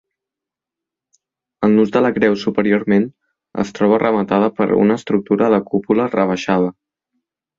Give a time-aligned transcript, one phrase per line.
[1.67, 3.05] El nus de la creu superiorment
[3.65, 6.75] es troba rematada per una estructura de cúpula rebaixada.